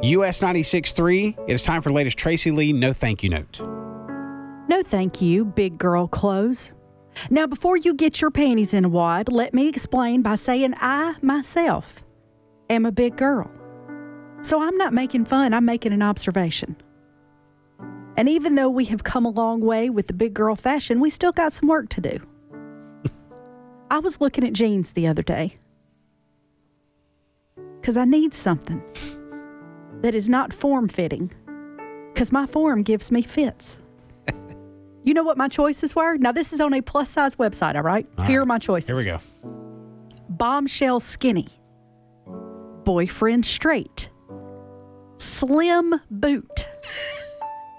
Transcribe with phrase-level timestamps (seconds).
[0.00, 3.60] US 96.3, it is time for the latest Tracy Lee No Thank You Note.
[4.68, 6.72] No, thank you, big girl clothes.
[7.28, 11.16] Now, before you get your panties in a wad, let me explain by saying I
[11.20, 12.02] myself
[12.70, 13.50] am a big girl.
[14.40, 16.74] So I'm not making fun, I'm making an observation.
[18.16, 21.10] And even though we have come a long way with the big girl fashion, we
[21.10, 22.18] still got some work to do.
[23.90, 25.58] I was looking at jeans the other day
[27.80, 28.82] because I need something
[30.02, 31.32] that is not form fitting
[32.12, 33.78] because my form gives me fits.
[35.04, 36.16] you know what my choices were?
[36.18, 38.06] Now, this is on a plus size website, all right?
[38.18, 39.18] All Here right, are my choices Here we go.
[40.28, 41.48] bombshell skinny,
[42.84, 44.10] boyfriend straight,
[45.16, 46.68] slim boot,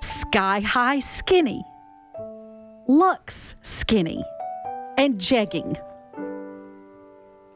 [0.02, 1.64] sky high skinny,
[2.88, 4.24] lux skinny,
[4.98, 5.78] and jegging.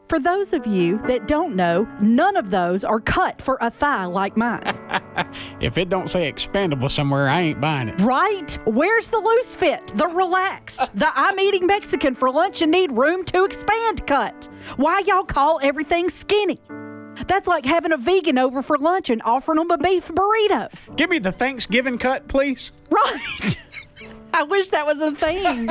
[0.08, 4.06] For those of you that don't know, none of those are cut for a thigh
[4.06, 4.76] like mine.
[5.60, 8.00] If it don't say expandable somewhere, I ain't buying it.
[8.00, 8.56] Right?
[8.64, 13.24] Where's the loose fit, the relaxed, the I'm eating Mexican for lunch and need room
[13.24, 14.48] to expand cut?
[14.76, 16.60] Why y'all call everything skinny?
[17.26, 20.72] That's like having a vegan over for lunch and offering them a beef burrito.
[20.96, 22.70] Give me the Thanksgiving cut, please.
[22.88, 23.60] Right?
[24.32, 25.68] I wish that was a thing.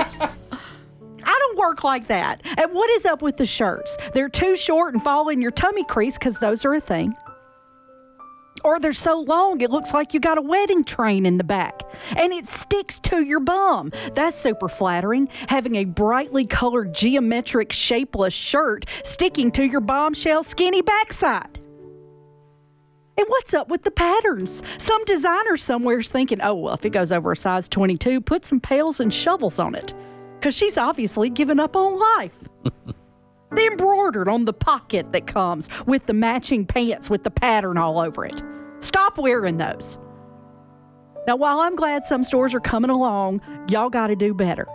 [1.58, 2.42] Work like that.
[2.58, 3.98] And what is up with the shirts?
[4.14, 7.16] They're too short and fall in your tummy crease because those are a thing.
[8.64, 11.82] Or they're so long it looks like you got a wedding train in the back
[12.16, 13.92] and it sticks to your bum.
[14.14, 15.30] That's super flattering.
[15.48, 21.60] Having a brightly colored, geometric, shapeless shirt sticking to your bombshell skinny backside.
[23.18, 24.62] And what's up with the patterns?
[24.82, 28.60] Some designer somewhere's thinking, oh, well, if it goes over a size 22, put some
[28.60, 29.94] pails and shovels on it.
[30.40, 32.44] Because she's obviously given up on life.
[33.52, 38.00] the embroidered on the pocket that comes with the matching pants with the pattern all
[38.00, 38.42] over it.
[38.80, 39.98] Stop wearing those.
[41.26, 44.68] Now, while I'm glad some stores are coming along, y'all got to do better.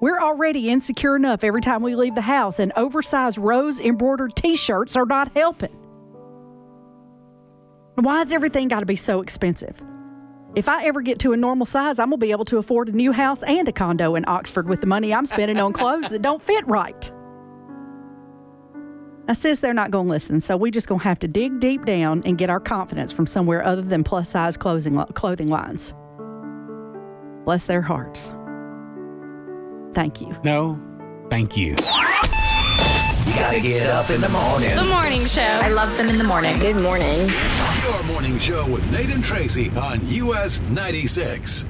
[0.00, 4.54] We're already insecure enough every time we leave the house, and oversized rose embroidered t
[4.54, 5.74] shirts are not helping.
[7.94, 9.82] Why has everything got to be so expensive?
[10.54, 12.88] If I ever get to a normal size, I'm going to be able to afford
[12.88, 16.08] a new house and a condo in Oxford with the money I'm spending on clothes
[16.08, 17.12] that don't fit right.
[19.26, 21.60] Now, sis, they're not going to listen, so we just going to have to dig
[21.60, 25.92] deep down and get our confidence from somewhere other than plus size clothing, clothing lines.
[27.44, 28.30] Bless their hearts.
[29.92, 30.34] Thank you.
[30.44, 30.80] No,
[31.28, 31.70] thank you.
[31.70, 34.74] You gotta get up in the morning.
[34.74, 35.42] The morning show.
[35.42, 36.58] I love them in the morning.
[36.58, 37.28] Good morning.
[37.84, 41.64] Your morning show with Nate and Tracy on US 96.